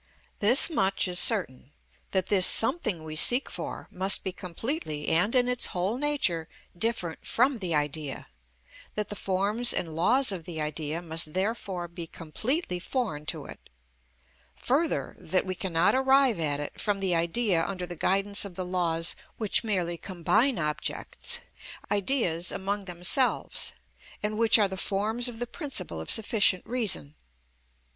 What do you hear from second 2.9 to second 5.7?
we seek for must be completely and in its